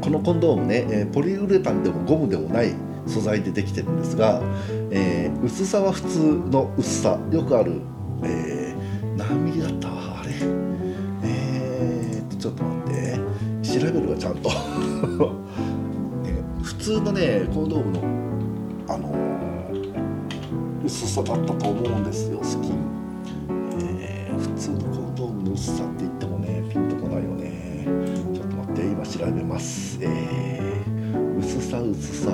[0.00, 2.74] このコンドームね、えーポリウレタンでもゴムでもない
[3.06, 4.42] 素材でできてるんですが、
[4.90, 6.18] えー薄さは普通
[6.50, 7.80] の薄さよくある、
[8.24, 9.88] えー何ミリだった？
[9.88, 10.30] あれ？
[11.24, 13.18] えー、っとちょっと待って。
[13.62, 14.54] 調べるわちゃんと、 ね、
[16.62, 18.00] 普通のねコンドームの
[18.88, 19.14] あの
[20.84, 22.72] 薄さだったと思うんですよスキン、
[23.90, 27.84] えー普通のコンドームの薄さって言ってもねピンとこないよね。
[28.34, 29.98] ちょっと待って今調べます。
[30.00, 32.30] えー薄さ薄さ。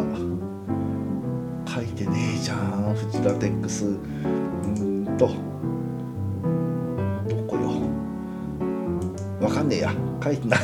[1.66, 3.86] 書いてねえじゃんフジラテックス。
[3.86, 5.28] うんと。
[10.24, 10.60] 書いてない。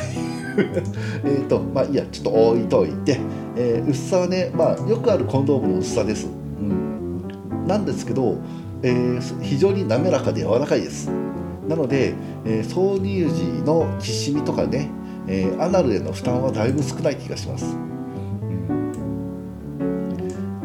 [1.23, 3.19] えっとまあいいやちょっと置いといて、
[3.55, 6.27] えー薄さはねまあよくあるコンドームの薄さです、
[6.59, 8.37] うん、なんですけど、
[8.83, 11.09] えー非常に滑らかで柔らかいです。
[11.69, 14.89] なので、えー挿入時のきしみとかね、
[15.27, 17.77] えーアナルへの負担はだいぶ少ない気がします、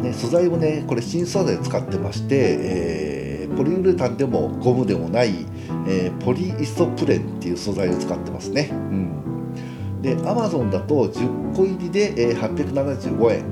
[0.03, 5.47] ね、素材もねこれ新素材使ってまして、えーポリウレタンでもゴムでもない、
[5.89, 13.45] えーポリイソプレンっていう素材を使ってますね、うん、で Amazon だと10個入りで、えー875円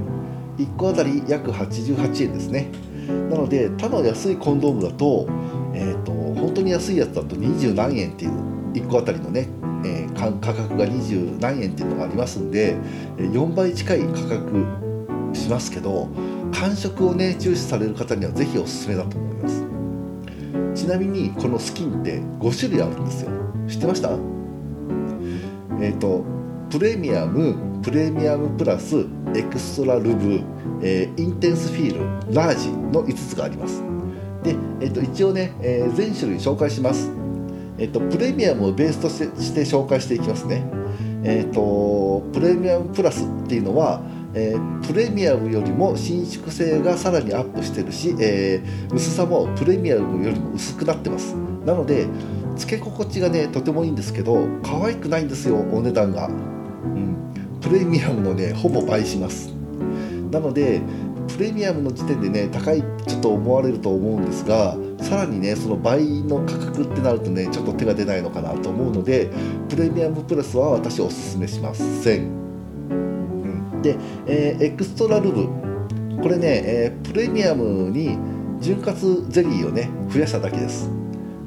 [0.58, 2.70] 1個あたり約88円ですね。
[3.28, 5.26] なので他の安いコンドームだと,、
[5.74, 8.30] えー、と本当に安いやつだと20何円っていう
[8.72, 9.48] 1個あたりのね、
[9.84, 12.76] えー価格が20何円っていうのがありますんで
[13.18, 14.64] 4倍近い価格
[15.34, 16.08] しますけど
[16.52, 19.63] 感触をね重視される方にはぜひおすすめだと思います。
[20.74, 23.30] ちなみにこのスキンって5種類あるんですよ。
[23.68, 24.10] 知ってました？
[25.80, 26.24] えっ、と
[26.70, 30.40] プレミアムプレミアムプラスエクストラルブ、
[30.82, 33.82] えーインテンスフィールラージの5つがあります。
[34.42, 37.10] で、えっと一応ね、えー全種類紹介します。
[37.78, 40.64] えっ、とプレミアムをベースとしてして紹介していきますね。
[41.24, 44.00] えっ、とプレミアムプラスっていうのは
[44.34, 51.34] えープレミアムよりも伸縮性がさらにアップしてるし、えー薄さもプレミアムよりも薄くなってます。
[51.64, 52.06] なので
[52.56, 57.16] つけ心地がねとてもいいんですけど可愛くないんですよお値段が、うん、
[57.60, 59.48] プレミアムのねほぼ倍します。
[60.30, 60.82] なので
[61.36, 69.30] プレミアムの時点でね高いちょっと思われると思うんですがさらにねその倍の価格ってなるとねちょっと手が出ないのかなと思うので
[69.68, 72.43] プレミアムプラスは私おすすめしません、うん、
[73.84, 75.46] で、えーエクストラルブ
[76.22, 78.18] これね、えープレミアムに
[78.60, 78.96] 潤滑
[79.28, 80.90] ゼリーをね増やしただけです、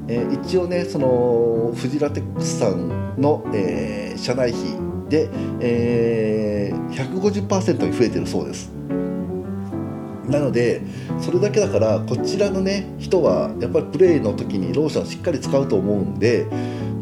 [0.06, 4.62] えー一応ねそのフジラテックスさんの、えー社内費
[5.08, 5.28] で、
[5.60, 8.70] えー150%に増えてるそうです。
[10.28, 10.82] なので
[11.20, 16.46] それだけだからこちらのね人はやっぱりプレイの時にローションしっかり使うと思うんで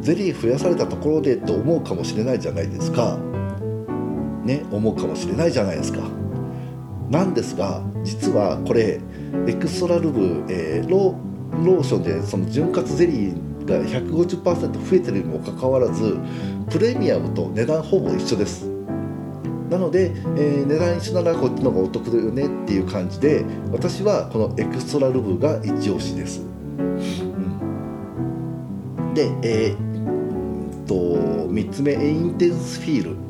[0.00, 3.18] ゼリー増やされたところでって思うかもしれないじゃないですか。
[4.46, 6.00] ね思うかもしれないじゃないですか。
[7.10, 9.00] なんですが実はこれ
[9.46, 11.14] エクストラルーブ、えーロ
[11.64, 16.18] ローションでその潤滑ゼリーが150%増えてるにもかかわらず
[16.70, 18.68] プレミアムと値段ほぼ一緒です。
[19.70, 26.44] なので、えー値段一緒ならこっちの方がお得だよねっていう感じで私はこのエクストラルーブが一押しです、う
[29.02, 29.14] ん。
[29.14, 33.25] で、えーと3つ目えインテンスフィール。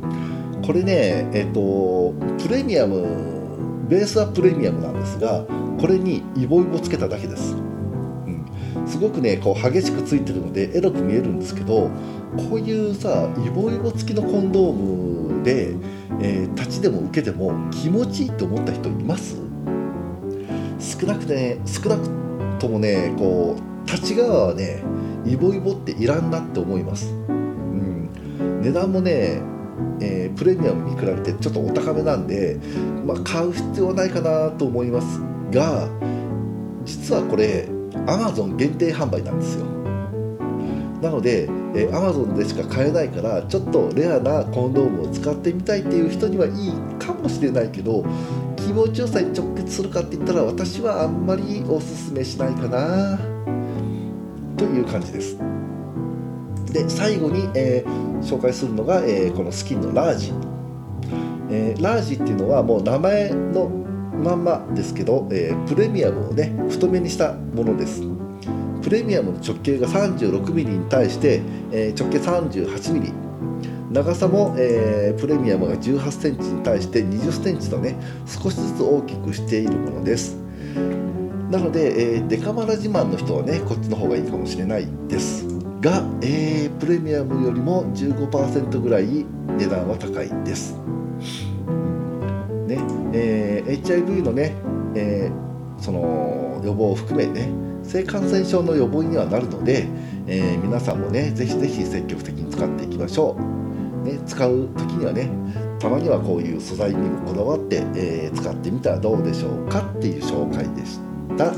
[0.66, 5.44] これねえっ、とプレミアムベースはプレミアムなんですが
[5.80, 8.44] これにイボイボつけただけです、うん、
[8.86, 11.88] すごくねこう激しくついてるのでエロく見えるんですけど
[12.36, 15.76] こういうさイボイボ付きのコンドームで、
[16.20, 19.36] えー、立ちでも受けても気持ちいいと思った人います？
[20.80, 22.08] 少なく、ね、少なく
[22.58, 24.82] ともねこう立ち側はね
[25.24, 28.10] イボイボっていらんなって思います、うん、
[28.62, 29.40] 値段もね
[30.00, 32.58] えー、プレミアムに比べてちょっとお高めなんで、
[33.04, 35.20] まあ、買う必要はないかなと思います
[35.50, 35.88] が
[36.84, 37.68] 実はこれ
[38.06, 39.66] Amazon 限定販売なんですよ。
[41.02, 41.44] なので、
[41.74, 48.04] えー、Amazon でしか買えないからちょっとレアなコンドームを使ってみたいっていう人にはいいかもしれないけど
[48.56, 53.18] 気持ちよさに直結するかって言ったら私はあんまりおすすめしないかな
[54.56, 55.55] という感じです。
[56.76, 60.32] で最後に、えー、紹介するのが、えー、このスキンのラージ、
[61.50, 63.70] えー、ラージっていうのはもう名前の
[64.22, 68.02] まんまですけど、えプレミアムをね太めにしたものです。
[68.82, 73.12] プレミアムの直径が 36mm に対して、え直径 38mm
[73.92, 77.94] 長さも、え、プレミアムが1 8センチに対して2 0センチとね
[78.26, 80.36] 少しずつ大きくしているものです。
[81.50, 85.55] なので、えー、デカマラ自慢の人はねこっちの方がいいかもしれないです。
[85.86, 89.24] が、えー、プレミアムよりも15%ぐらい
[89.56, 90.74] 値段は高いです。
[92.66, 92.78] ね
[93.12, 94.56] えー、HIV のね、
[94.96, 97.48] えー、その予防を含めね
[97.84, 99.86] 性感染症の予防にはなるので、
[100.26, 103.36] えー、皆さんもねぜひぜひ積極的に使っていきましょ
[104.02, 105.30] う、ね、使う時にはね
[105.78, 110.98] たまにはこういう素材にもこだわって、え、使ってみたらどうでしょうかっていう紹介でし
[111.36, 111.52] た。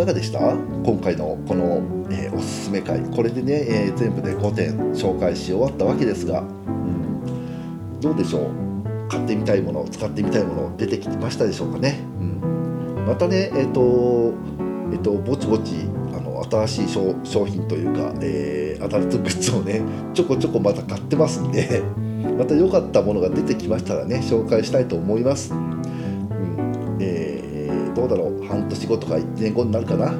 [0.00, 0.38] かがでした？
[0.38, 3.00] 今回のこの、えー、おすすめ会。
[3.00, 9.08] これでね、えー、全部で5点紹介し終わったわけですが、うん、どうでしょう？
[9.10, 14.32] 買ってみたいもの使ってみたいもの出てきましたでしょうかね、うん、またねえっ、ー、と
[14.92, 15.74] えっ、ー、とぼちぼち
[16.16, 19.82] あの新しい商品というか、えー、アダルトグッズをね
[20.14, 21.82] ちょこちょこまた買ってますんで
[22.38, 25.52] また良かったものが出てきましたらね紹介したいと思います。
[28.00, 28.46] どうだろう？
[28.46, 30.12] 半年後とか1年後になるかな？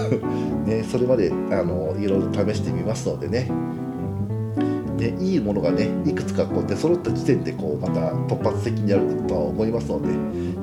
[0.66, 3.50] ねそれまであのいろいろ試してみますのでね。
[4.96, 10.08] ね、いいものがねいくつかこう出揃った時点でこうまた突発的にやるとは思いますので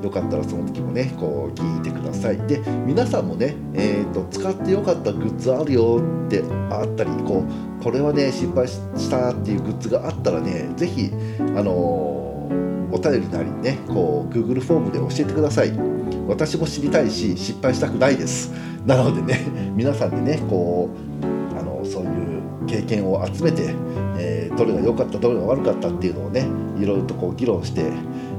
[0.04, 2.38] よかったらその時もねこう聞いてください。
[2.48, 7.44] で皆さんもね、えーと、使ってよかったグッズあるよってあったりこ
[7.80, 15.93] うこれはね失敗したっていうグッズがあったらね是非あのー、お便りなりねこう Google フォームで教えてください。
[16.28, 18.52] 私も知りたいし失敗したくないです
[18.86, 19.42] なのでね
[19.76, 20.90] 皆さんでねこ
[21.22, 22.12] うあのそういう
[22.68, 23.74] 経験を集めて、
[24.18, 26.48] えー、どれが良かったどれが悪かったっていうのをね
[26.80, 27.84] いろいろとこう議論して、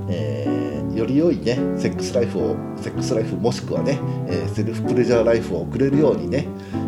[0.09, 6.47] えー、より良いねセックスライフをセックスライフもしくはね、え、セルフプレジャーライフを送れるようにね、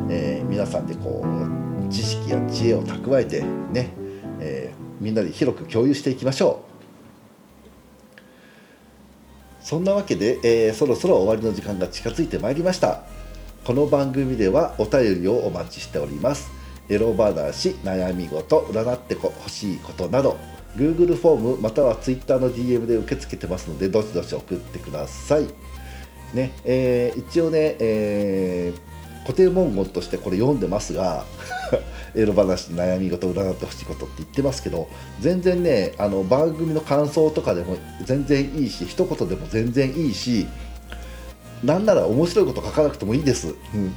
[0.08, 3.42] え皆さんでこう知識や知恵を蓄えて
[3.72, 3.90] ね、
[4.40, 6.75] えみんなで広く共有していきましょう。
[9.66, 13.02] そんなわけで、えー、そろそろ終わりの時間が近づいてまいりました。
[13.64, 16.52] この番組ではお便りをお待ちしております。
[16.88, 20.36] エロ話悩み事占ってほしいことなど
[20.76, 25.48] Google フォームまたは Twitter の DM で受け付けてますのでどしどし送ってください。
[26.32, 28.85] ねえー、一応ね、えー、
[29.26, 31.24] 固定文言としてこれ読んでますが
[32.14, 34.88] エロ話悩み事占ってほしいことって言ってますけど
[35.20, 40.46] 全然ねあの番組の感想とかでも全然いいし一言でも全然いいし
[41.64, 43.92] なんなら面白いこと書かなくてもいいです、うん、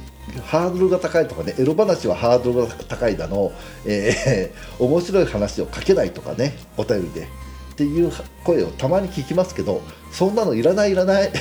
[0.46, 3.52] ハードルが高いとかねエロ話はハードルが高いだの、
[3.86, 7.28] えー、 面白い話を書けないとかねお便りで。
[7.70, 8.12] っていう
[8.44, 9.80] 声をたまに聞きますけど
[10.12, 11.32] そんなのいらないいらない。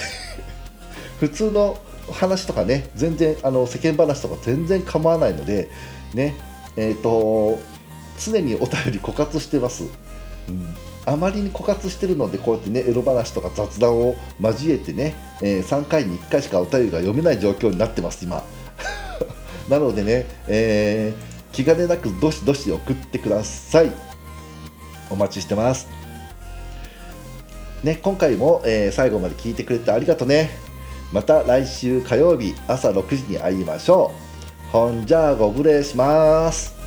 [1.19, 1.77] 普通の
[2.11, 5.69] 話とかね全然あの世間話とか全然構わないので
[6.13, 6.35] ね
[6.75, 7.59] えっ、ー、と
[8.19, 9.85] 常にお便り枯渇してます、
[10.47, 18.43] うん、あまりに枯渇してるのでこうやってねエロ話とか雑談を交えてね、えー、3回に1回しかお便りが読めない状況になってます今。
[19.69, 23.91] なのでね、えー、気兼ねなくどしどし送ってください。
[25.09, 25.87] お待ちしてます。
[27.83, 30.68] ね、今回も、えー、最後まで聞いてくれてありがとうね。
[31.11, 34.11] また来週火曜日朝6時に会いましょ
[34.69, 34.71] う。
[34.71, 36.78] ほんじゃあご無礼します。